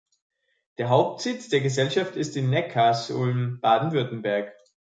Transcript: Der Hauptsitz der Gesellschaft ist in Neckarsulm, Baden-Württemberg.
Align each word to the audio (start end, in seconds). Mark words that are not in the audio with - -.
Der 0.79 0.89
Hauptsitz 0.89 1.49
der 1.49 1.61
Gesellschaft 1.61 2.15
ist 2.15 2.35
in 2.35 2.49
Neckarsulm, 2.49 3.59
Baden-Württemberg. 3.61 4.51